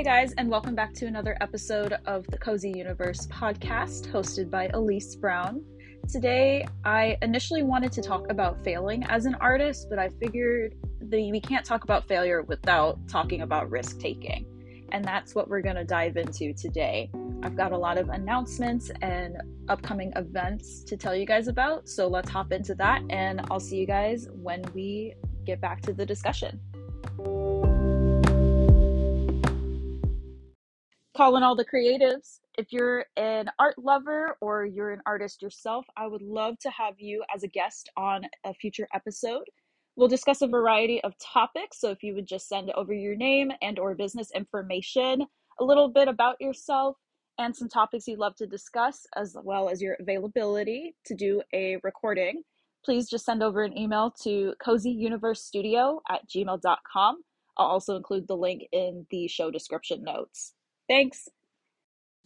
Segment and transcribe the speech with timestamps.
[0.00, 4.68] Hey guys, and welcome back to another episode of the Cozy Universe podcast hosted by
[4.68, 5.62] Elise Brown.
[6.08, 11.38] Today, I initially wanted to talk about failing as an artist, but I figured we
[11.42, 14.46] can't talk about failure without talking about risk taking.
[14.90, 17.10] And that's what we're going to dive into today.
[17.42, 19.36] I've got a lot of announcements and
[19.68, 21.90] upcoming events to tell you guys about.
[21.90, 25.12] So let's hop into that, and I'll see you guys when we
[25.44, 26.58] get back to the discussion.
[31.20, 32.38] Calling all the creatives.
[32.56, 36.94] If you're an art lover or you're an artist yourself, I would love to have
[36.96, 39.44] you as a guest on a future episode.
[39.96, 43.52] We'll discuss a variety of topics, so if you would just send over your name
[43.60, 45.26] and or business information,
[45.60, 46.96] a little bit about yourself
[47.36, 51.76] and some topics you'd love to discuss as well as your availability to do a
[51.82, 52.44] recording,
[52.82, 57.16] please just send over an email to cozyuniversestudio at gmail.com.
[57.58, 60.54] I'll also include the link in the show description notes.
[60.90, 61.30] Thanks.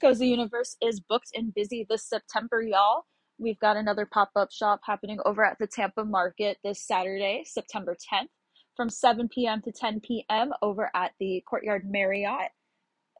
[0.00, 3.04] Cozy Universe is booked and busy this September, y'all.
[3.38, 7.94] We've got another pop up shop happening over at the Tampa Market this Saturday, September
[7.94, 8.28] 10th,
[8.76, 9.62] from 7 p.m.
[9.62, 10.52] to 10 p.m.
[10.62, 12.52] over at the Courtyard Marriott.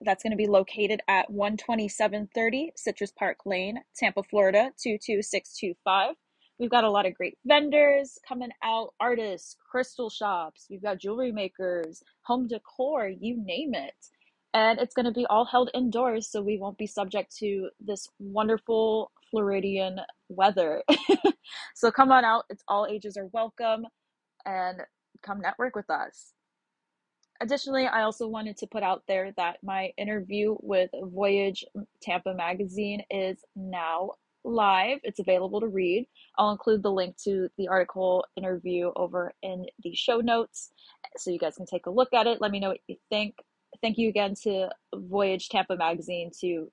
[0.02, 6.14] That's going to be located at 12730 Citrus Park Lane, Tampa, Florida 22625.
[6.58, 11.32] We've got a lot of great vendors coming out, artists, crystal shops, we've got jewelry
[11.32, 13.94] makers, home decor, you name it
[14.54, 18.08] and it's going to be all held indoors so we won't be subject to this
[18.18, 20.82] wonderful floridian weather.
[21.74, 23.84] So come on out it's all ages are welcome
[24.46, 24.80] and
[25.22, 26.32] come network with us.
[27.42, 31.64] Additionally i also wanted to put out there that my interview with voyage
[32.00, 34.12] tampa magazine is now
[34.44, 36.06] live it's available to read.
[36.38, 40.72] I'll include the link to the article interview over in the show notes
[41.16, 42.40] so you guys can take a look at it.
[42.40, 43.34] Let me know what you think
[43.82, 46.70] thank you again to Voyage Tampa Magazine to,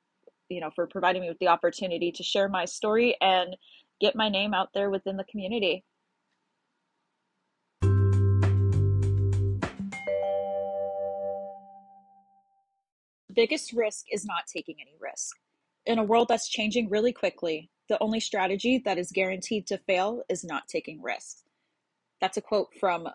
[0.50, 3.56] you know, for providing me with the opportunity to share my story and
[4.00, 5.84] get my name out there within the community.
[13.28, 15.38] The biggest risk is not taking any risk.
[15.86, 20.22] In a world that's changing really quickly, the only strategy that is guaranteed to fail
[20.30, 21.44] is not taking risks.
[22.20, 23.08] That's a quote from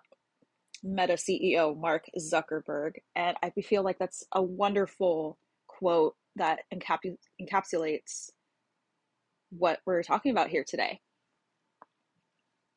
[0.87, 2.93] Meta CEO Mark Zuckerberg.
[3.15, 8.31] And I feel like that's a wonderful quote that encapu- encapsulates
[9.51, 11.01] what we're talking about here today.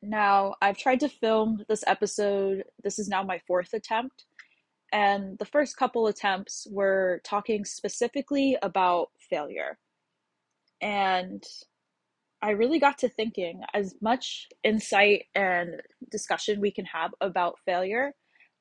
[0.02, 2.64] Now, I've tried to film this episode.
[2.82, 4.24] This is now my fourth attempt.
[4.92, 9.78] And the first couple attempts were talking specifically about failure.
[10.80, 11.44] And
[12.42, 18.12] I really got to thinking as much insight and discussion we can have about failure,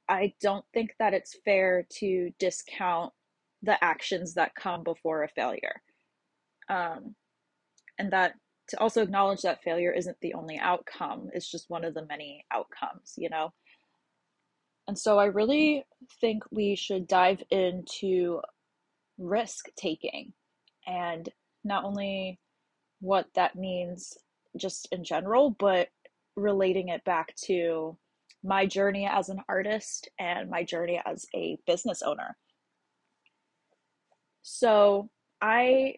[0.09, 3.13] I don't think that it's fair to discount
[3.61, 5.81] the actions that come before a failure.
[6.69, 7.15] Um,
[7.97, 8.33] and that
[8.69, 12.45] to also acknowledge that failure isn't the only outcome, it's just one of the many
[12.51, 13.51] outcomes, you know?
[14.87, 15.85] And so I really
[16.19, 18.41] think we should dive into
[19.17, 20.33] risk taking
[20.87, 21.29] and
[21.63, 22.39] not only
[22.99, 24.17] what that means
[24.57, 25.89] just in general, but
[26.35, 27.97] relating it back to
[28.43, 32.37] my journey as an artist and my journey as a business owner.
[34.41, 35.09] So,
[35.41, 35.95] I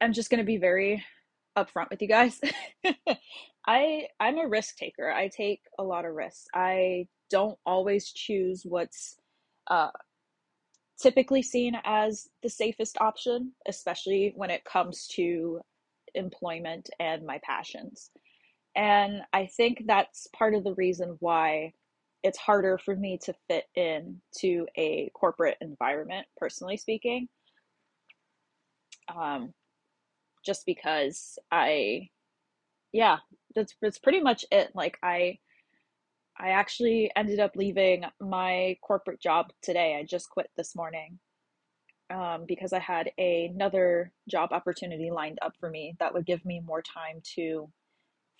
[0.00, 1.04] am just going to be very
[1.56, 2.40] upfront with you guys.
[3.66, 5.10] I I'm a risk taker.
[5.10, 6.46] I take a lot of risks.
[6.54, 9.16] I don't always choose what's
[9.68, 9.90] uh,
[11.00, 15.60] typically seen as the safest option, especially when it comes to
[16.18, 18.10] employment and my passions.
[18.76, 21.72] And I think that's part of the reason why
[22.22, 27.28] it's harder for me to fit in to a corporate environment, personally speaking.
[29.14, 29.54] Um,
[30.44, 32.08] just because I,
[32.92, 33.18] yeah,
[33.54, 34.70] that's that's pretty much it.
[34.74, 35.38] Like I,
[36.38, 39.96] I actually ended up leaving my corporate job today.
[39.98, 41.18] I just quit this morning
[42.10, 46.60] um, because I had another job opportunity lined up for me that would give me
[46.64, 47.68] more time to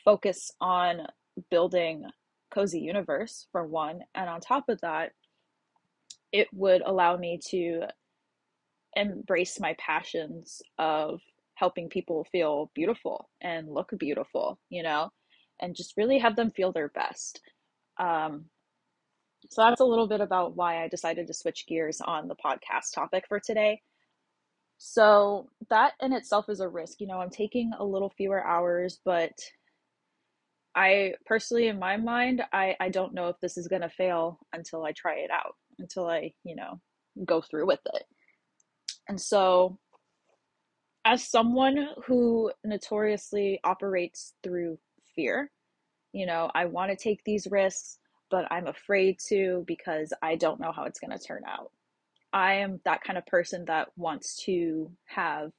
[0.04, 1.06] focus on
[1.50, 2.04] building
[2.52, 4.00] Cozy Universe for one.
[4.14, 5.12] And on top of that,
[6.32, 7.82] it would allow me to
[8.96, 11.20] embrace my passions of
[11.54, 15.10] helping people feel beautiful and look beautiful, you know,
[15.60, 17.40] and just really have them feel their best.
[17.98, 18.46] Um,
[19.50, 22.92] so that's a little bit about why I decided to switch gears on the podcast
[22.94, 23.82] topic for today.
[24.78, 27.00] So that in itself is a risk.
[27.00, 29.32] You know, I'm taking a little fewer hours, but
[30.74, 34.38] I personally, in my mind, I, I don't know if this is going to fail
[34.52, 36.80] until I try it out, until I, you know,
[37.24, 38.04] go through with it.
[39.08, 39.78] And so,
[41.04, 44.78] as someone who notoriously operates through
[45.16, 45.50] fear,
[46.12, 47.98] you know, I want to take these risks,
[48.30, 51.70] but I'm afraid to because I don't know how it's going to turn out.
[52.32, 55.50] I am that kind of person that wants to have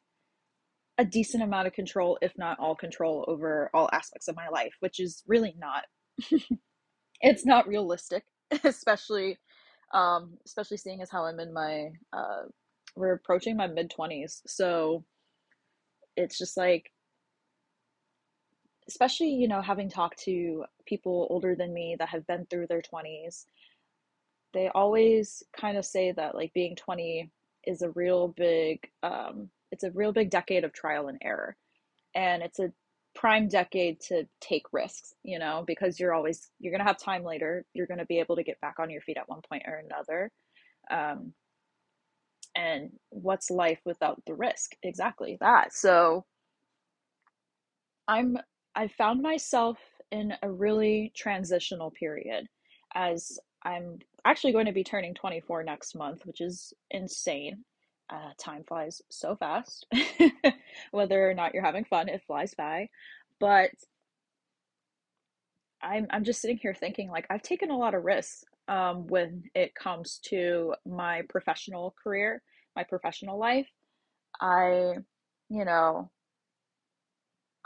[0.97, 4.73] a decent amount of control, if not all control, over all aspects of my life,
[4.81, 5.85] which is really not.
[7.21, 8.23] it's not realistic,
[8.63, 9.37] especially,
[9.93, 12.43] um, especially seeing as how I'm in my, uh,
[12.95, 15.05] we're approaching my mid twenties, so
[16.17, 16.91] it's just like,
[18.89, 22.81] especially you know having talked to people older than me that have been through their
[22.81, 23.45] twenties,
[24.53, 27.31] they always kind of say that like being twenty
[27.65, 31.55] is a real big um it's a real big decade of trial and error.
[32.15, 32.73] And it's a
[33.15, 37.23] prime decade to take risks, you know, because you're always you're going to have time
[37.23, 37.65] later.
[37.73, 39.83] You're going to be able to get back on your feet at one point or
[39.85, 40.31] another.
[40.89, 41.33] Um,
[42.55, 44.71] and what's life without the risk?
[44.83, 45.73] Exactly that.
[45.73, 46.25] So
[48.07, 48.37] I'm
[48.79, 49.77] I found myself
[50.09, 52.47] in a really transitional period
[52.95, 57.65] as I'm actually going to be turning 24 next month, which is insane.
[58.09, 59.85] Uh, time flies so fast.
[60.91, 62.87] Whether or not you're having fun, it flies by.
[63.41, 63.71] But
[65.81, 69.43] I'm I'm just sitting here thinking like I've taken a lot of risks um, when
[69.55, 72.41] it comes to my professional career,
[72.77, 73.67] my professional life.
[74.39, 74.93] I,
[75.49, 76.09] you know,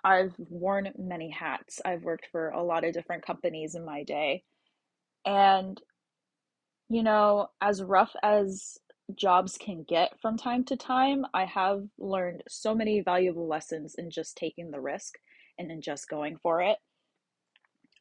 [0.04, 1.80] I've worn many hats.
[1.86, 4.44] I've worked for a lot of different companies in my day.
[5.26, 5.82] And,
[6.90, 8.78] you know, as rough as
[9.16, 14.10] jobs can get from time to time, I have learned so many valuable lessons in
[14.10, 15.16] just taking the risk
[15.58, 16.78] and in just going for it.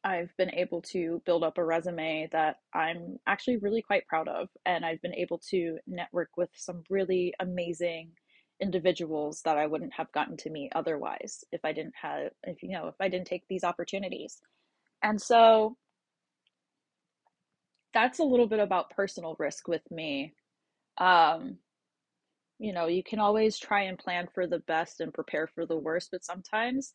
[0.03, 4.49] I've been able to build up a resume that I'm actually really quite proud of,
[4.65, 8.11] and I've been able to network with some really amazing
[8.61, 12.69] individuals that I wouldn't have gotten to meet otherwise if I didn't have if you
[12.69, 14.41] know if I didn't take these opportunities.
[15.03, 15.77] And so
[17.93, 20.33] that's a little bit about personal risk with me
[20.97, 21.57] um,
[22.59, 25.77] you know, you can always try and plan for the best and prepare for the
[25.77, 26.93] worst, but sometimes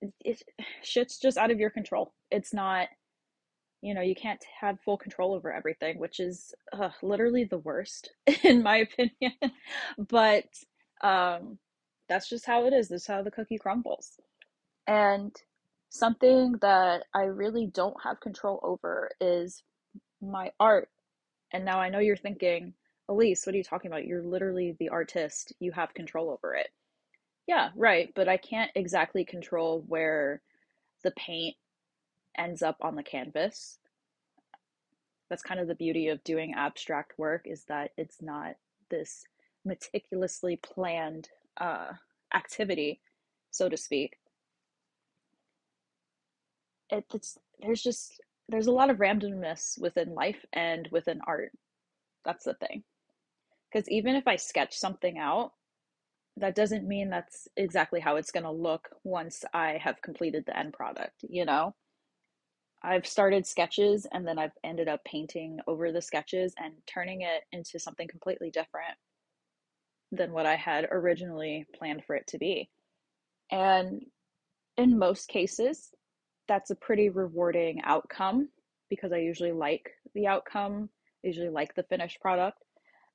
[0.00, 0.42] it, it
[0.82, 2.14] shit's just out of your control.
[2.30, 2.88] It's not,
[3.82, 8.10] you know, you can't have full control over everything, which is uh, literally the worst
[8.42, 9.32] in my opinion.
[9.98, 10.46] but
[11.02, 11.58] um,
[12.08, 12.88] that's just how it is.
[12.88, 14.20] This is how the cookie crumbles.
[14.86, 15.34] And
[15.90, 19.62] something that I really don't have control over is
[20.20, 20.88] my art.
[21.52, 22.74] And now I know you're thinking,
[23.08, 24.06] Elise, what are you talking about?
[24.06, 25.52] You're literally the artist.
[25.60, 26.68] You have control over it.
[27.46, 28.10] Yeah, right.
[28.14, 30.40] But I can't exactly control where
[31.02, 31.56] the paint
[32.38, 33.78] ends up on the canvas.
[35.28, 38.54] That's kind of the beauty of doing abstract work is that it's not
[38.90, 39.24] this
[39.64, 41.28] meticulously planned
[41.60, 41.92] uh,
[42.34, 43.00] activity,
[43.50, 44.16] so to speak.
[46.90, 51.52] It, it's there's just there's a lot of randomness within life and within art.
[52.24, 52.84] That's the thing.
[53.72, 55.52] Because even if I sketch something out,
[56.36, 60.58] that doesn't mean that's exactly how it's going to look once I have completed the
[60.58, 61.74] end product, you know?
[62.82, 67.44] I've started sketches and then I've ended up painting over the sketches and turning it
[67.52, 68.96] into something completely different
[70.12, 72.70] than what I had originally planned for it to be.
[73.50, 74.04] And
[74.76, 75.90] in most cases,
[76.48, 78.48] that's a pretty rewarding outcome
[78.90, 80.90] because I usually like the outcome,
[81.24, 82.58] I usually like the finished product.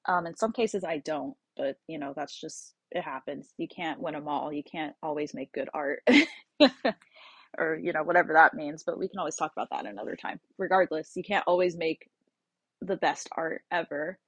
[0.08, 3.54] Um, in some cases, I don't, but you know, that's just it happens.
[3.58, 4.52] You can't win them all.
[4.54, 6.02] You can't always make good art,
[7.58, 8.84] or you know, whatever that means.
[8.84, 10.40] But we can always talk about that another time.
[10.58, 12.10] Regardless, you can't always make
[12.82, 14.20] the best art ever.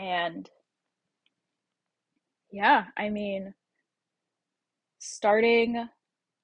[0.00, 0.48] And
[2.50, 3.54] yeah, I mean,
[4.98, 5.88] starting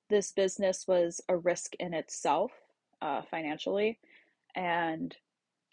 [0.08, 2.52] this business was a risk in itself
[3.02, 3.98] uh, financially.
[4.54, 5.16] And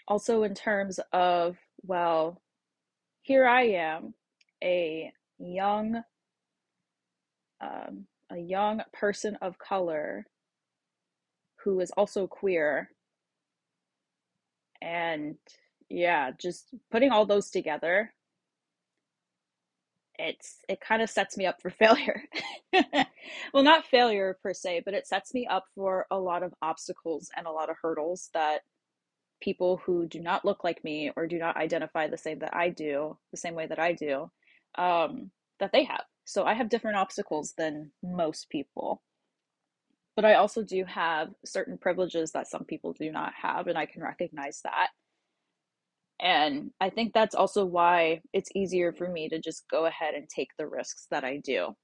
[0.08, 2.42] also in terms of well
[3.22, 4.14] here i am
[4.64, 6.04] a young
[7.62, 10.26] um, a young person of color
[11.64, 12.90] who is also queer
[14.82, 15.38] and
[15.94, 18.14] yeah just putting all those together
[20.20, 22.24] it's it kind of sets me up for failure
[23.54, 27.30] well not failure per se but it sets me up for a lot of obstacles
[27.38, 28.62] and a lot of hurdles that
[29.42, 32.70] people who do not look like me or do not identify the same that I
[32.70, 34.32] do, the same way that I do,
[34.78, 36.04] um, that they have.
[36.26, 39.04] So I have different obstacles than most people.
[40.16, 43.86] But I also do have certain privileges that some people do not have, and I
[43.88, 44.90] can recognize that.
[46.24, 50.28] And I think that's also why it's easier for me to just go ahead and
[50.30, 51.76] take the risks that I do.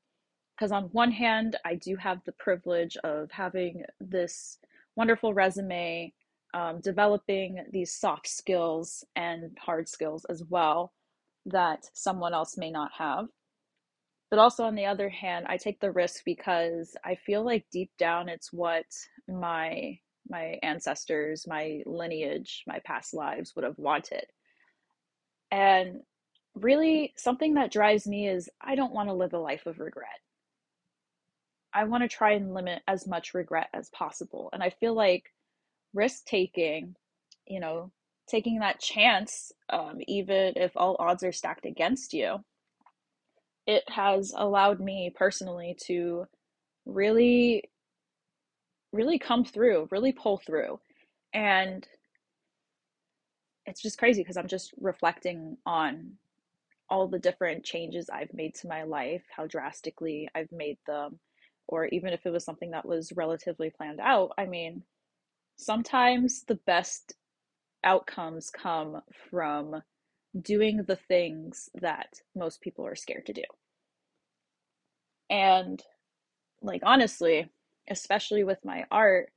[0.57, 4.57] Because on one hand, I do have the privilege of having this
[4.95, 6.13] wonderful resume,
[6.53, 10.93] um, developing these soft skills and hard skills as well
[11.45, 13.27] that someone else may not have.
[14.29, 17.91] But also, on the other hand, I take the risk because I feel like deep
[17.97, 18.85] down it's what
[19.27, 24.25] my my ancestors, my lineage, my past lives would have wanted.
[25.51, 26.01] And
[26.55, 30.09] really, something that drives me is I don't want to live a life of regret.
[31.73, 34.49] I want to try and limit as much regret as possible.
[34.53, 35.31] And I feel like
[35.93, 36.95] risk taking,
[37.47, 37.91] you know,
[38.27, 42.43] taking that chance, um, even if all odds are stacked against you,
[43.67, 46.25] it has allowed me personally to
[46.85, 47.69] really
[48.91, 50.79] really come through, really pull through.
[51.33, 51.87] And
[53.65, 56.13] it's just crazy because I'm just reflecting on
[56.89, 61.19] all the different changes I've made to my life, how drastically I've made them,
[61.67, 64.31] or even if it was something that was relatively planned out.
[64.37, 64.83] I mean,
[65.57, 67.13] sometimes the best
[67.83, 69.83] outcomes come from
[70.41, 73.43] doing the things that most people are scared to do.
[75.29, 75.81] And,
[76.61, 77.49] like, honestly,
[77.89, 79.31] especially with my art,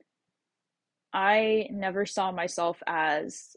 [1.13, 3.55] I never saw myself as,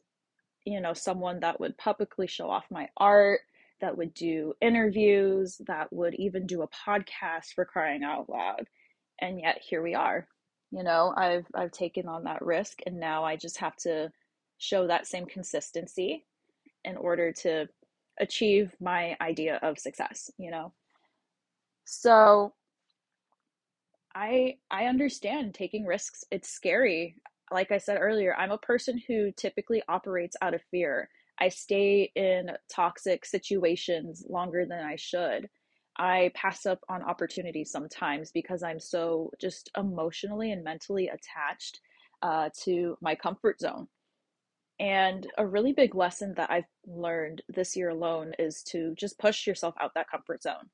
[0.64, 3.40] you know, someone that would publicly show off my art,
[3.80, 8.66] that would do interviews, that would even do a podcast for crying out loud.
[9.20, 10.26] And yet here we are.
[10.70, 14.10] You know, I've I've taken on that risk and now I just have to
[14.58, 16.24] show that same consistency
[16.84, 17.68] in order to
[18.18, 20.72] achieve my idea of success, you know.
[21.84, 22.52] So
[24.16, 26.24] I I understand taking risks.
[26.30, 27.16] It's scary.
[27.52, 31.10] Like I said earlier, I'm a person who typically operates out of fear.
[31.38, 35.50] I stay in toxic situations longer than I should.
[35.98, 41.80] I pass up on opportunities sometimes because I'm so just emotionally and mentally attached
[42.22, 43.86] uh, to my comfort zone.
[44.80, 49.46] And a really big lesson that I've learned this year alone is to just push
[49.46, 50.70] yourself out that comfort zone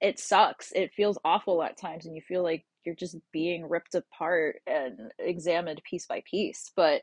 [0.00, 0.72] it sucks.
[0.72, 5.12] It feels awful at times, and you feel like you're just being ripped apart and
[5.18, 6.70] examined piece by piece.
[6.74, 7.02] But,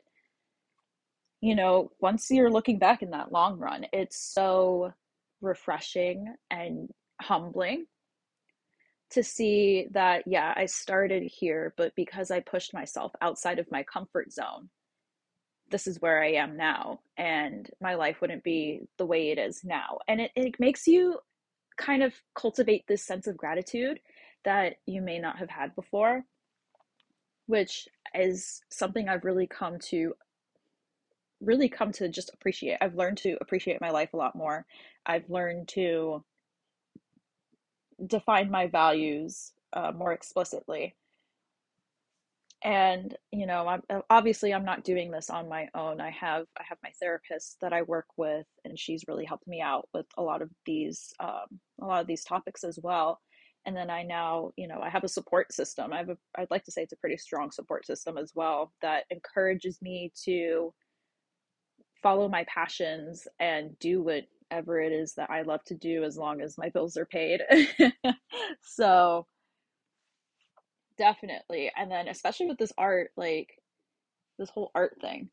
[1.40, 4.92] you know, once you're looking back in that long run, it's so
[5.40, 6.90] refreshing and
[7.20, 7.86] humbling
[9.10, 13.82] to see that, yeah, I started here, but because I pushed myself outside of my
[13.82, 14.68] comfort zone,
[15.70, 19.64] this is where I am now, and my life wouldn't be the way it is
[19.64, 19.98] now.
[20.08, 21.20] And it, it makes you
[21.78, 24.00] kind of cultivate this sense of gratitude
[24.44, 26.24] that you may not have had before,
[27.46, 30.14] which is something I've really come to
[31.40, 32.78] really come to just appreciate.
[32.80, 34.66] I've learned to appreciate my life a lot more.
[35.06, 36.24] I've learned to
[38.06, 40.96] define my values uh, more explicitly
[42.64, 46.00] and you know i'm uh, obviously i'm not doing this on my own.
[46.00, 49.60] I have i have my therapist that i work with and she's really helped me
[49.60, 53.20] out with a lot of these um, a lot of these topics as well.
[53.66, 55.92] And then i now you know i have a support system.
[55.92, 58.72] I have a i'd like to say it's a pretty strong support system as well
[58.82, 60.74] that encourages me to
[62.02, 66.40] follow my passions and do whatever it is that i love to do as long
[66.40, 67.42] as my bills are paid.
[68.62, 69.26] So
[70.98, 73.50] definitely and then especially with this art like
[74.38, 75.30] this whole art thing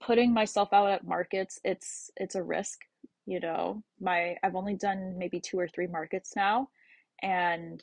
[0.00, 2.80] putting myself out at markets it's it's a risk
[3.28, 3.82] you know?
[4.00, 6.68] My i've only done maybe two or three markets now
[7.22, 7.82] and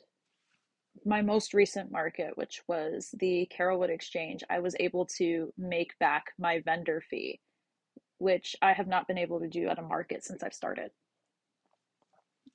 [1.04, 6.26] my most recent market which was the Carrollwood exchange i was able to make back
[6.38, 7.40] my vendor fee
[8.18, 10.90] which i have not been able to do at a market since i've started.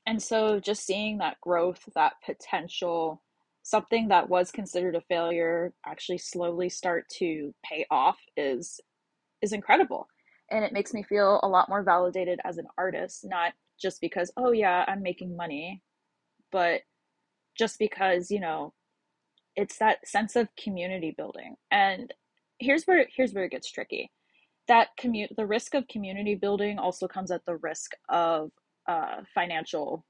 [0.06, 3.22] And so just seeing that growth that potential
[3.70, 8.80] something that was considered a failure actually slowly start to pay off is
[9.42, 10.08] is incredible.
[10.52, 14.32] And it makes me feel a lot more validated as an artist not just because
[14.36, 15.82] oh yeah i'm making money
[16.52, 16.82] but
[17.58, 18.74] just because you know
[19.56, 21.56] it's that sense of community building.
[21.70, 22.14] And
[22.60, 24.12] here's where here's where it gets tricky.
[24.68, 28.52] That commute the risk of community building also comes at the risk of
[28.88, 30.06] uh, financial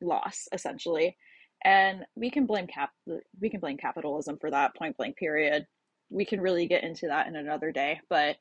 [0.00, 1.16] loss essentially
[1.64, 2.90] and we can blame cap
[3.40, 5.66] we can blame capitalism for that point blank period.
[6.10, 8.36] We can really get into that in another day but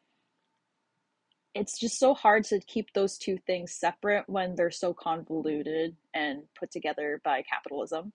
[1.55, 6.43] it's just so hard to keep those two things separate when they're so convoluted and
[6.57, 8.13] put together by capitalism.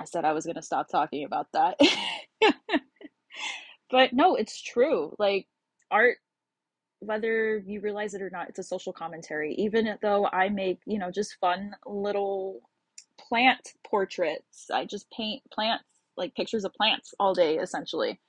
[0.00, 1.78] I said i was going to stop talking about that.
[3.92, 5.14] But no it's true.
[5.18, 5.46] Like
[5.90, 6.16] art
[7.00, 9.54] whether you realize it or not, it's a social commentary.
[9.56, 12.62] Even though I make, you know, just fun little
[13.32, 15.84] plant portraits, I just paint plants,
[16.18, 18.20] like pictures of plants all day, essentially.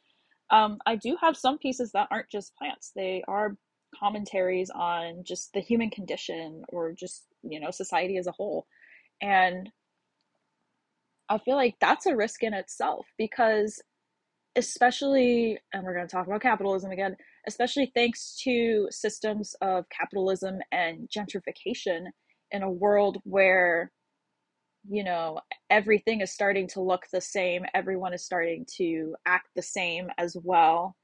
[0.49, 3.57] Um, I do have some pieces that aren't just plants, they are
[3.99, 8.65] commentaries on just the human condition or just, you know, society as a whole.
[9.21, 9.69] And
[11.27, 13.81] I feel like that's a risk in itself because,
[14.55, 20.59] especially, and we're going to talk about capitalism again, especially thanks to systems of capitalism
[20.71, 22.05] and gentrification
[22.51, 23.91] in a world where
[24.89, 29.61] you know everything is starting to look the same everyone is starting to act the
[29.61, 30.95] same as well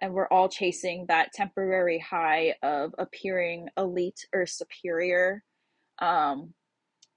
[0.00, 5.42] and we're all chasing that temporary high of appearing elite or superior
[6.00, 6.52] um,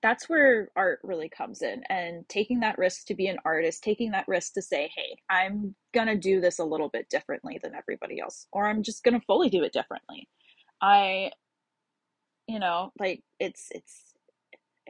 [0.03, 4.11] that's where art really comes in and taking that risk to be an artist taking
[4.11, 8.19] that risk to say hey i'm gonna do this a little bit differently than everybody
[8.19, 10.29] else or i'm just gonna fully do it differently.
[10.81, 11.31] I
[12.47, 14.14] you know like it's it's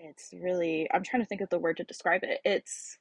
[0.09, 2.97] it's really i'm trying to think of the word to describe it it's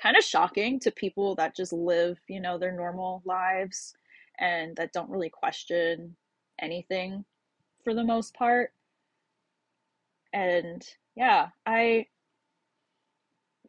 [0.00, 3.94] kind of shocking to people that just live you know their normal lives
[4.38, 6.16] and that don't really question
[6.60, 7.24] anything
[7.84, 8.72] for the most part
[10.32, 12.06] and yeah, I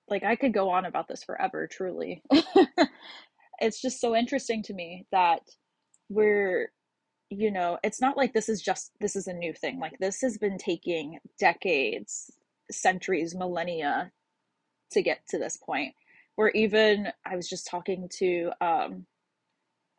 [0.07, 2.21] like I could go on about this forever, truly.
[3.59, 5.41] it's just so interesting to me that
[6.09, 6.71] we're
[7.31, 9.79] you know, it's not like this is just this is a new thing.
[9.79, 12.29] Like this has been taking decades,
[12.69, 14.11] centuries, millennia
[14.91, 15.95] to get to this point.
[16.35, 19.05] Where even I was just talking to um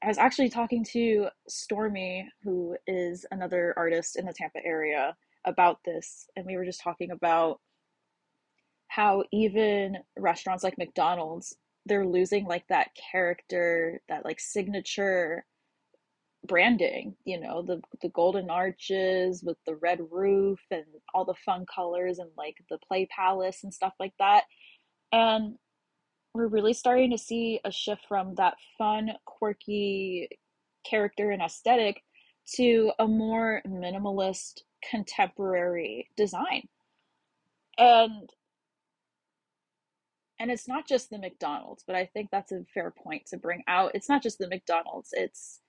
[0.05, 5.79] I was actually talking to Stormy, who is another artist in the Tampa area, about
[5.85, 7.61] this and we were just talking about
[8.89, 15.45] how even restaurants like McDonald's they're losing like that character that like signature
[16.47, 21.65] branding you know the the golden arches with the red roof and all the fun
[21.73, 24.43] colors and like the play palace and stuff like that
[25.13, 25.55] and
[26.35, 30.29] we're really starting to see a shift from that fun quirky
[30.85, 32.03] character and aesthetic
[32.55, 36.69] to a more minimalist contemporary design.
[37.79, 38.29] And
[40.41, 43.63] and it's not just the McDonald's, but I think that's a fair point to bring
[43.69, 43.93] out.
[43.95, 45.61] It's not just the McDonald's, it's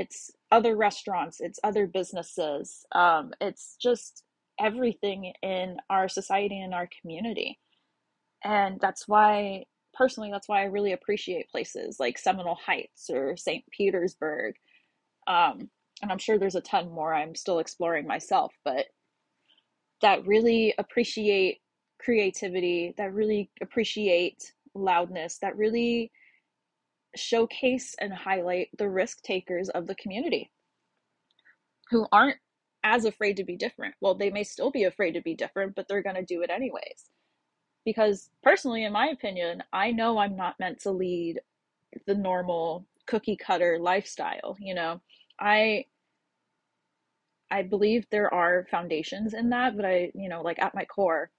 [0.00, 2.86] it's other restaurants, it's other businesses.
[2.92, 4.24] Um, it's just
[4.58, 7.58] everything in our society and our community.
[8.42, 13.62] And that's why personally that's why I really appreciate places like Seminole Heights or St.
[13.70, 14.54] Petersburg.
[15.26, 15.68] Um,
[16.00, 18.86] and I'm sure there's a ton more I'm still exploring myself, but
[20.00, 21.58] that really appreciate
[21.98, 26.10] creativity, that really appreciate loudness, that really
[27.16, 30.50] showcase and highlight the risk takers of the community
[31.90, 32.38] who aren't
[32.84, 33.94] as afraid to be different.
[34.00, 36.50] Well, they may still be afraid to be different, but they're going to do it
[36.50, 37.10] anyways.
[37.84, 41.40] Because personally, in my opinion, I know I'm not meant to lead
[42.06, 44.56] the normal cookie cutter lifestyle.
[44.60, 45.00] You know,
[45.40, 45.86] I
[47.50, 51.30] I believe there are foundations in that, but I, you know, like at my core,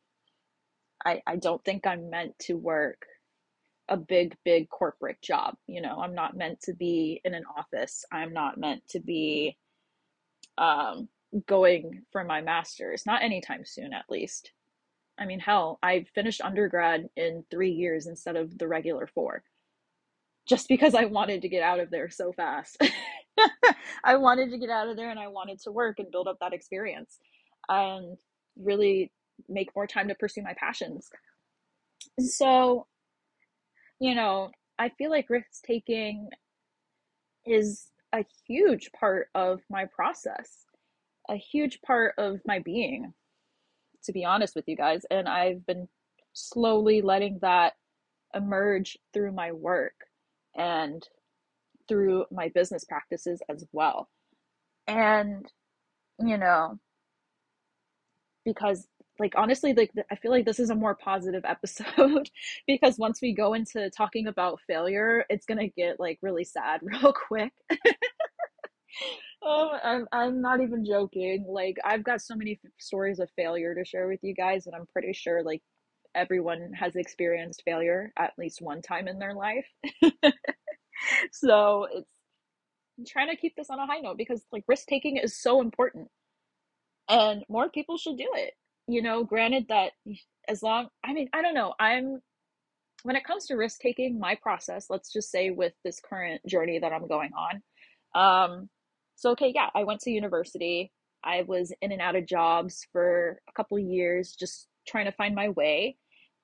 [1.05, 3.05] I, I don't think I'm meant to work
[3.91, 5.55] a big, big corporate job.
[5.67, 8.05] You know, I'm not meant to be in an office.
[8.11, 9.57] I'm not meant to be
[10.57, 11.09] um,
[11.47, 14.53] going for my master's, not anytime soon, at least.
[15.19, 19.43] I mean, hell, I finished undergrad in three years instead of the regular four
[20.47, 22.77] just because I wanted to get out of there so fast.
[24.03, 26.37] I wanted to get out of there and I wanted to work and build up
[26.41, 27.19] that experience
[27.69, 28.17] and
[28.57, 29.11] really
[29.47, 31.09] make more time to pursue my passions.
[32.19, 32.87] So,
[34.01, 36.27] you know, I feel like risk taking
[37.45, 40.65] is a huge part of my process,
[41.29, 43.13] a huge part of my being,
[44.03, 45.03] to be honest with you guys.
[45.11, 45.87] And I've been
[46.33, 47.73] slowly letting that
[48.33, 49.93] emerge through my work
[50.55, 51.07] and
[51.87, 54.09] through my business practices as well.
[54.87, 55.45] And,
[56.17, 56.79] you know,
[58.45, 58.87] because
[59.21, 62.29] like honestly like i feel like this is a more positive episode
[62.67, 67.13] because once we go into talking about failure it's gonna get like really sad real
[67.13, 67.53] quick.
[69.43, 71.45] Oh I'm, I'm not even joking.
[71.47, 74.75] Like i've got so many f- stories of failure to share with you guys and
[74.75, 75.61] i'm pretty sure like
[76.15, 79.67] everyone has experienced failure at least one time in their life.
[81.31, 82.11] So it's
[82.99, 85.61] I'm trying to keep this on a high note because like risk taking is so
[85.61, 86.09] important
[87.09, 88.53] and more people should do it
[88.87, 89.91] you know granted that
[90.47, 92.19] as long i mean i don't know i'm
[93.03, 96.79] when it comes to risk taking my process let's just say with this current journey
[96.79, 97.61] that i'm going on
[98.15, 98.69] um
[99.15, 100.91] So, okay, yeah, I went to university.
[101.23, 105.35] I was in and out of jobs for a couple years, just trying to find
[105.35, 105.97] my way.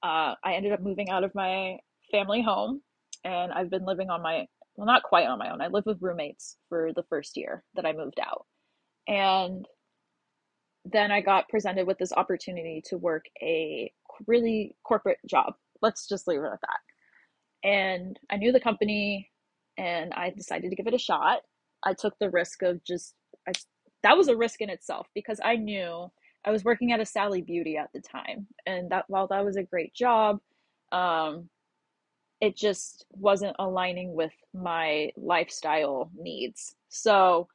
[0.04, 1.80] Uh, I ended up moving out of my
[2.12, 2.82] family home,
[3.23, 5.62] and I've been living on my well, not quite on my own.
[5.62, 8.45] I lived with roommates for the first year that I moved out.
[9.08, 9.67] And
[10.91, 13.91] then I got presented with this opportunity to work a
[14.26, 15.54] really corporate job.
[15.82, 17.67] Let's just leave it at that.
[17.67, 19.30] And I knew the company
[19.78, 21.41] and I decided to give it a shot.
[21.86, 23.13] I took the risk of just,
[23.47, 23.52] I,
[24.04, 26.12] that was a risk in itself because I knew
[26.45, 28.47] I was working at a Sally Beauty at the time.
[28.65, 30.39] And that while that was a great job,
[30.91, 31.50] um,
[32.39, 36.76] it just wasn't aligning with my lifestyle needs.
[36.89, 37.47] So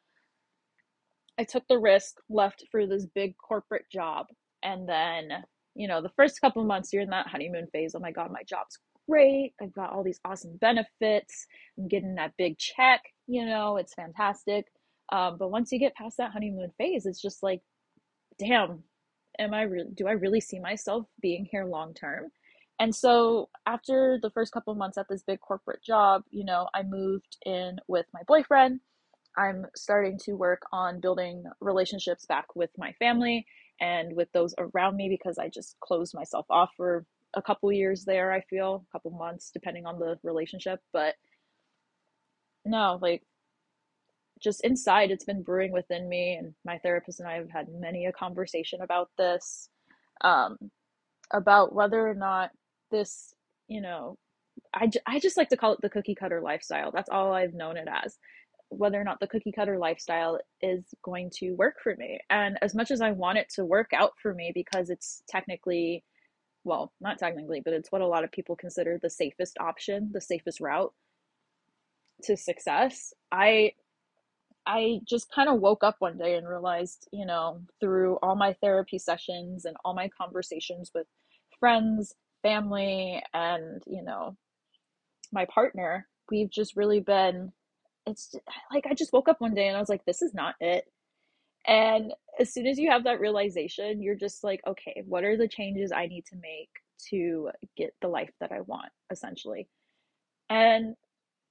[1.39, 4.27] I took the risk, left for this big corporate job.
[4.63, 5.31] And then,
[5.75, 7.95] you know, the first couple months you're in that honeymoon phase.
[7.95, 9.55] Oh my God, my job's great.
[9.61, 11.47] I've got all these awesome benefits.
[11.79, 14.67] I'm getting that big check, you know, it's fantastic.
[15.11, 17.61] Um, but once you get past that honeymoon phase, it's just like,
[18.39, 18.83] damn,
[19.39, 22.31] am I re- do I really see myself being here long term?
[22.79, 26.83] And so after the first couple months at this big corporate job, you know, I
[26.83, 28.81] moved in with my boyfriend.
[29.37, 33.47] I'm starting to work on building relationships back with my family
[33.81, 38.05] and with those around me because I just closed myself off for a couple years
[38.05, 41.15] there, I feel, a couple months depending on the relationship, but
[42.65, 43.23] no, like
[44.43, 48.07] just inside it's been brewing within me and my therapist and I have had many
[48.07, 49.69] a conversation about this
[50.23, 50.57] um
[51.33, 52.51] about whether or not
[52.91, 53.35] this,
[53.69, 54.19] you know,
[54.75, 56.93] I, I just like to call it the cookie cutter lifestyle.
[56.93, 58.19] That's all I've known it as.
[58.73, 62.19] Whether or not the cookie cutter lifestyle is going to work for me.
[62.31, 66.05] And as much as I want it to work out for me because it's technically,
[66.65, 70.21] well, not technically, but it's what a lot of people consider the safest option, the
[70.21, 70.93] safest route
[72.25, 73.13] to success.
[73.31, 73.73] I
[74.65, 78.53] I just kind of woke up one day and realized, you know, through all my
[78.53, 81.07] therapy sessions and all my conversations with
[81.59, 84.37] friends family and you know
[85.33, 87.53] my partner we've just really been
[88.07, 88.35] it's
[88.73, 90.85] like i just woke up one day and i was like this is not it.
[91.67, 95.49] And as soon as you have that realization you're just like okay what are the
[95.49, 96.71] changes i need to make
[97.11, 99.69] to get the life that i want essentially.
[100.51, 100.97] And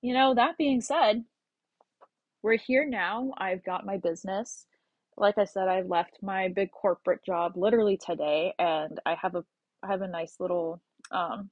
[0.02, 1.24] you know that being said
[2.44, 3.34] we're here now.
[3.38, 4.66] I've got my business.
[5.18, 9.46] Like i said i left my big corporate job literally today and i have a
[9.84, 11.50] I have a nice little um,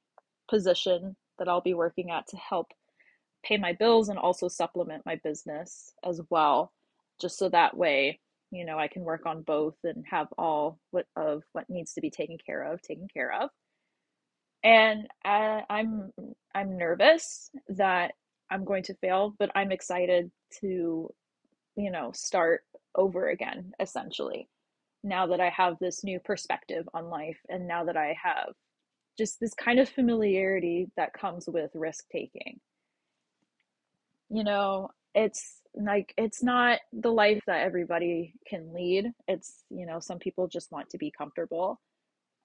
[0.50, 2.68] position that I'll be working at to help
[3.44, 6.72] pay my bills and also supplement my business as well,
[7.22, 8.20] just so that way,
[8.52, 12.02] you know, I can work on both and have all what of what needs to
[12.02, 13.50] be taken care of taken care of.
[14.64, 16.12] And I, I'm
[16.54, 18.14] I'm nervous that
[18.52, 21.10] I'm going to fail, but I'm excited to,
[21.76, 22.62] you know, start
[22.96, 24.50] over again essentially
[25.04, 28.54] now that I have this new perspective on life and now that I have
[29.18, 32.60] just this kind of familiarity that comes with risk taking.
[34.30, 39.12] You know, it's like it's not the life that everybody can lead.
[39.28, 41.80] It's, you know, some people just want to be comfortable.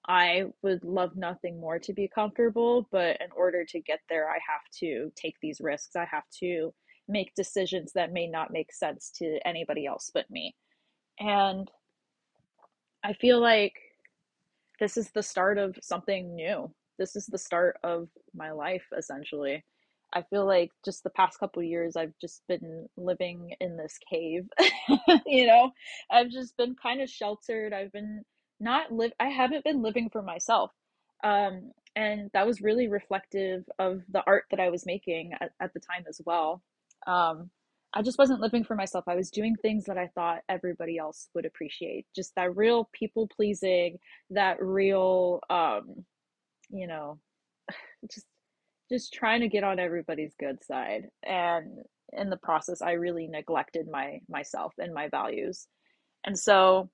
[0.07, 4.37] I would love nothing more to be comfortable, but in order to get there, I
[4.47, 5.95] have to take these risks.
[5.95, 6.73] I have to
[7.07, 10.55] make decisions that may not make sense to anybody else but me.
[11.19, 11.69] And
[13.03, 13.73] I feel like
[14.79, 16.71] this is the start of something new.
[16.99, 19.63] This is the start of my life, essentially.
[20.15, 24.47] I feel like just the past couple years, I've just been living in this cave.
[25.25, 25.71] you know,
[26.11, 27.73] I've just been kind of sheltered.
[27.73, 28.23] I've been
[28.59, 29.11] not live.
[29.19, 30.71] I haven't been living for myself,
[31.23, 35.73] um, and that was really reflective of the art that I was making at, at
[35.73, 36.63] the time as well.
[37.07, 37.51] Um,
[37.93, 39.05] I just wasn't living for myself.
[39.07, 42.05] I was doing things that I thought everybody else would appreciate.
[42.15, 43.99] Just that real people pleasing,
[44.31, 46.05] that real um
[46.69, 47.19] you know,
[48.11, 48.25] just
[48.89, 51.09] just trying to get on everybody's good side.
[51.23, 51.79] And
[52.13, 55.67] in the process I really neglected my myself and my values.
[56.25, 56.89] And so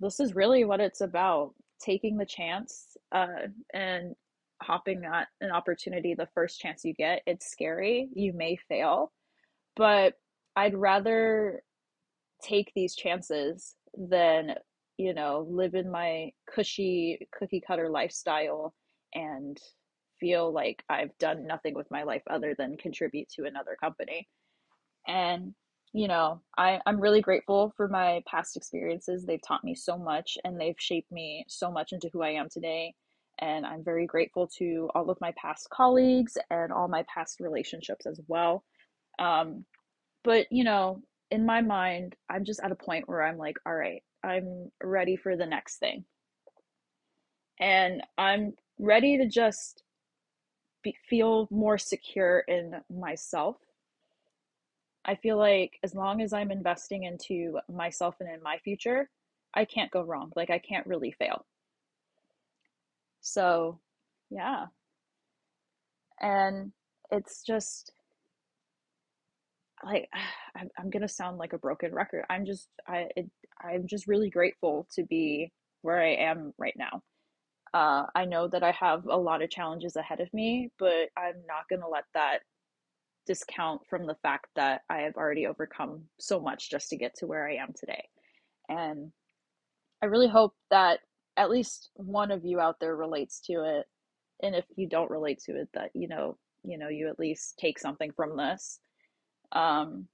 [0.00, 4.14] this is really what it's about, taking the chance uh and
[4.62, 7.22] hopping at an opportunity the first chance you get.
[7.26, 8.08] It's scary.
[8.14, 9.12] You may fail
[9.76, 10.14] but
[10.56, 11.62] I'd rather
[12.42, 14.54] take these chances than,
[14.96, 18.74] you know, live in my cushy cookie cutter lifestyle
[19.14, 19.58] and
[20.24, 24.26] feel like I've done nothing with my life other than contribute to another company.
[25.06, 25.54] And
[25.92, 29.24] you know, I, I'm really grateful for my past experiences.
[29.24, 32.48] They've taught me so much and they've shaped me so much into who I am
[32.50, 32.94] today.
[33.38, 38.06] And I'm very grateful to all of my past colleagues and all my past relationships
[38.06, 38.64] as well.
[39.20, 39.66] Um,
[40.24, 43.74] but, you know, in my mind, I'm just at a point where I'm like, all
[43.74, 46.04] right, I'm ready for the next thing.
[47.60, 49.84] And I'm ready to just
[51.08, 53.56] feel more secure in myself.
[55.04, 59.10] I feel like as long as I'm investing into myself and in my future,
[59.54, 60.32] I can't go wrong.
[60.34, 61.44] Like, I can't really fail.
[63.20, 63.80] So,
[64.30, 64.66] yeah.
[66.20, 66.72] And
[67.10, 67.92] it's just
[69.84, 70.08] like
[70.56, 72.24] I'm, I'm gonna sound like a broken record.
[72.30, 75.50] I'm just I it, I'm just really grateful to be
[75.82, 77.02] where I am right now.
[77.74, 81.44] Uh, I know that I have a lot of challenges ahead of me, but I'm
[81.48, 82.40] not gonna let that
[83.26, 87.26] discount from the fact that I have already overcome so much just to get to
[87.26, 88.08] where I am today.
[88.68, 89.12] And
[90.02, 91.00] I really hope that
[91.36, 93.86] at least one of you out there relates to it.
[94.42, 97.58] And if you don't relate to it, that you know, you know, you at least
[97.58, 98.80] take something from this
[99.52, 100.08] um,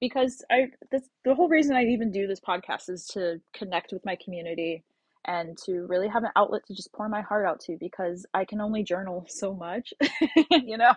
[0.00, 4.04] because I this, the whole reason I even do this podcast is to connect with
[4.04, 4.84] my community
[5.24, 8.44] and to really have an outlet to just pour my heart out to because I
[8.44, 9.92] can only journal so much,
[10.50, 10.94] you know.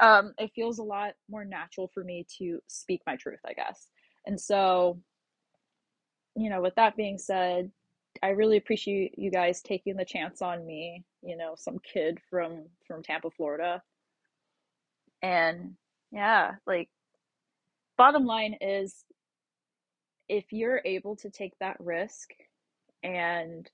[0.00, 3.88] Um, it feels a lot more natural for me to speak my truth, I guess.
[4.26, 5.00] And so,
[6.36, 7.70] you know, with that being said,
[8.22, 12.66] I really appreciate you guys taking the chance on me, you know, some kid from
[12.86, 13.82] from Tampa, Florida.
[15.22, 15.74] And
[16.10, 16.88] yeah, like
[17.96, 19.04] bottom line is
[20.28, 22.30] if you're able to take that risk
[23.02, 23.70] and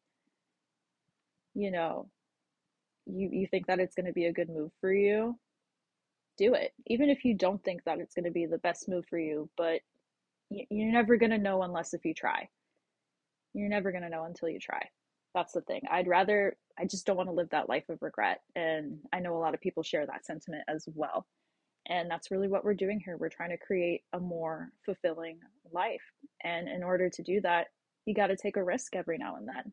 [1.54, 2.08] you know
[3.06, 5.36] you you think that it's going to be a good move for you
[6.36, 6.72] do it.
[6.86, 9.48] Even if you don't think that it's going to be the best move for you
[9.56, 9.80] but
[10.50, 12.48] you're never going to know unless if you try.
[13.54, 14.80] You're never going to know until you try.
[15.34, 15.82] That's the thing.
[15.90, 19.36] I'd rather i just don't want to live that life of regret and i know
[19.36, 21.26] a lot of people share that sentiment as well.
[21.88, 23.16] And that's really what we're doing here.
[23.16, 25.38] We're trying to create a more fulfilling
[25.72, 26.02] life.
[26.44, 27.68] And in order to do that,
[28.08, 29.72] you got to take a risk every now and then.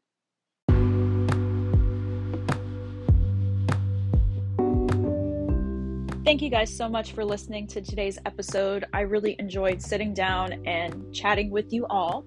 [6.26, 8.86] Thank you guys so much for listening to today's episode.
[8.94, 12.26] I really enjoyed sitting down and chatting with you all.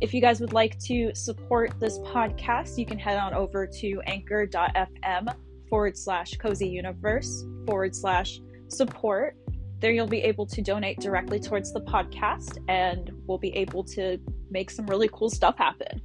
[0.00, 4.00] If you guys would like to support this podcast, you can head on over to
[4.06, 5.34] anchor.fm
[5.68, 9.36] forward slash cozy universe forward slash support.
[9.78, 14.18] There, you'll be able to donate directly towards the podcast, and we'll be able to
[14.54, 16.00] make some really cool stuff happen.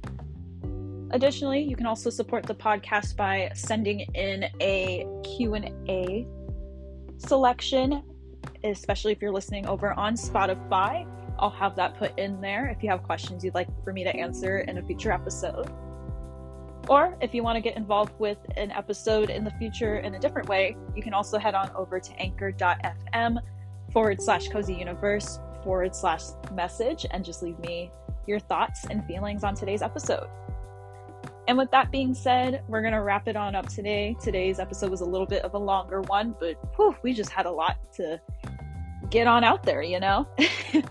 [1.12, 6.26] Additionally, you can also support the podcast by sending in a Q&A
[7.16, 8.02] selection,
[8.64, 11.06] especially if you're listening over on Spotify.
[11.38, 14.14] I'll have that put in there if you have questions you'd like for me to
[14.14, 15.72] answer in a future episode.
[16.88, 20.18] Or if you want to get involved with an episode in the future in a
[20.18, 23.38] different way, you can also head on over to anchor.fm
[23.92, 27.90] forward slash cozy universe forward slash message and just leave me
[28.26, 30.28] your thoughts and feelings on today's episode.
[31.48, 34.16] And with that being said, we're going to wrap it on up today.
[34.22, 37.46] Today's episode was a little bit of a longer one, but whew, we just had
[37.46, 38.20] a lot to
[39.10, 40.28] get on out there, you know?